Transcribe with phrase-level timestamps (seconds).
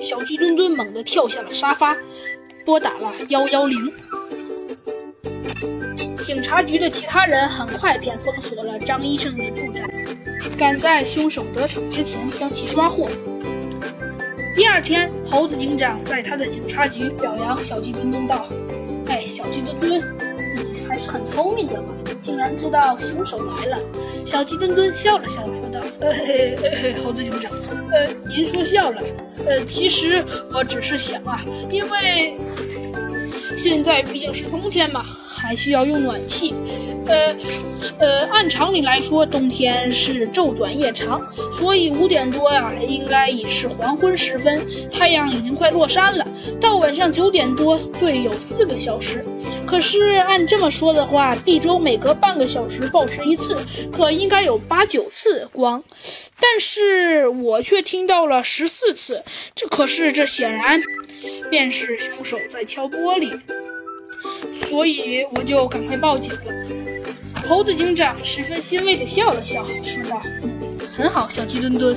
[0.00, 1.96] 小鸡墩墩猛地跳下了沙发，
[2.64, 3.92] 拨打了幺幺零。
[6.20, 9.84] 警察局的其他人很快便封锁了张医生的住宅，
[10.56, 13.08] 赶在凶手得逞之前将其抓获。
[14.54, 18.46] 第二天，猴子警长在他的警察局表扬小鸡墩墩道
[19.08, 20.02] ：“哎，小鸡墩墩，
[20.56, 21.88] 你还是很聪明的嘛，
[22.20, 23.78] 竟然知道凶手来了。”
[24.24, 27.50] 小鸡墩墩笑了笑，说道：“呃，嘿嘿嘿猴子警长，
[27.90, 29.02] 呃，您说笑了，
[29.46, 32.36] 呃，其实我只是想啊，因为
[33.56, 35.04] 现在毕竟是冬天嘛。”
[35.40, 36.54] 还需要用暖气，
[37.06, 37.34] 呃，
[37.98, 46.26] 呃，按常理来说，冬天是昼短夜长，所以五点多呀，应该已是黄昏时分，太阳已经快落山了。
[46.60, 49.24] 到晚上九点多，对，有四个小时。
[49.66, 53.56] 可是按这么说的话，一周每隔半个小时暴食一次，
[53.90, 55.82] 可应该有八九次光，
[56.38, 59.22] 但是我却听到了十四次。
[59.54, 60.80] 这可是，这显然
[61.50, 63.40] 便是凶手在敲玻璃。
[64.70, 66.40] 所以我就赶快报警了。
[67.44, 70.22] 猴子警长十分欣慰地笑了笑，说道
[70.96, 71.96] ：“很好，小鸡墩墩。”